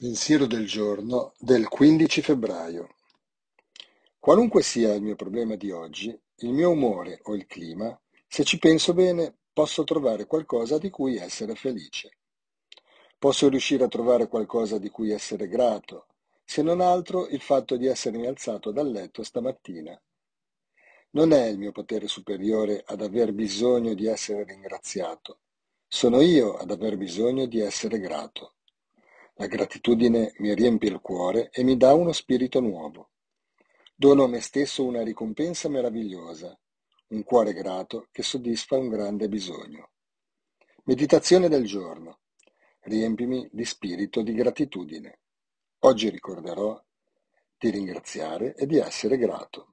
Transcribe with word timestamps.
Pensiero 0.00 0.46
del 0.46 0.66
giorno 0.66 1.34
del 1.38 1.68
15 1.68 2.22
febbraio. 2.22 2.94
Qualunque 4.18 4.62
sia 4.62 4.94
il 4.94 5.02
mio 5.02 5.14
problema 5.14 5.56
di 5.56 5.70
oggi, 5.72 6.18
il 6.36 6.52
mio 6.54 6.70
umore 6.70 7.20
o 7.24 7.34
il 7.34 7.44
clima, 7.44 8.00
se 8.26 8.42
ci 8.44 8.58
penso 8.58 8.94
bene, 8.94 9.36
posso 9.52 9.84
trovare 9.84 10.24
qualcosa 10.24 10.78
di 10.78 10.88
cui 10.88 11.16
essere 11.16 11.54
felice. 11.54 12.16
Posso 13.18 13.50
riuscire 13.50 13.84
a 13.84 13.88
trovare 13.88 14.26
qualcosa 14.26 14.78
di 14.78 14.88
cui 14.88 15.10
essere 15.10 15.48
grato, 15.48 16.06
se 16.46 16.62
non 16.62 16.80
altro 16.80 17.28
il 17.28 17.42
fatto 17.42 17.76
di 17.76 17.86
essermi 17.86 18.26
alzato 18.26 18.70
dal 18.70 18.90
letto 18.90 19.22
stamattina. 19.22 20.00
Non 21.10 21.32
è 21.32 21.44
il 21.44 21.58
mio 21.58 21.72
potere 21.72 22.08
superiore 22.08 22.82
ad 22.86 23.02
aver 23.02 23.34
bisogno 23.34 23.92
di 23.92 24.06
essere 24.06 24.44
ringraziato, 24.44 25.40
sono 25.86 26.22
io 26.22 26.56
ad 26.56 26.70
aver 26.70 26.96
bisogno 26.96 27.44
di 27.44 27.60
essere 27.60 28.00
grato. 28.00 28.54
La 29.40 29.46
gratitudine 29.46 30.34
mi 30.36 30.54
riempie 30.54 30.90
il 30.90 31.00
cuore 31.00 31.48
e 31.50 31.62
mi 31.62 31.78
dà 31.78 31.94
uno 31.94 32.12
spirito 32.12 32.60
nuovo. 32.60 33.12
Dono 33.96 34.24
a 34.24 34.28
me 34.28 34.38
stesso 34.40 34.84
una 34.84 35.02
ricompensa 35.02 35.70
meravigliosa, 35.70 36.54
un 37.08 37.24
cuore 37.24 37.54
grato 37.54 38.08
che 38.12 38.22
soddisfa 38.22 38.76
un 38.76 38.90
grande 38.90 39.30
bisogno. 39.30 39.92
Meditazione 40.84 41.48
del 41.48 41.64
giorno. 41.64 42.18
Riempimi 42.80 43.48
di 43.50 43.64
spirito 43.64 44.20
di 44.20 44.34
gratitudine. 44.34 45.20
Oggi 45.78 46.10
ricorderò 46.10 46.78
di 47.56 47.70
ringraziare 47.70 48.54
e 48.54 48.66
di 48.66 48.76
essere 48.76 49.16
grato. 49.16 49.68